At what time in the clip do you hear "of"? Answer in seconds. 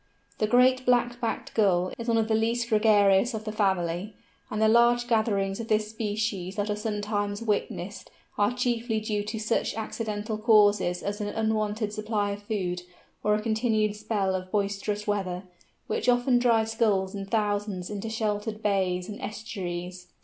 2.17-2.27, 3.35-3.43, 5.59-5.67, 12.31-12.41, 14.33-14.49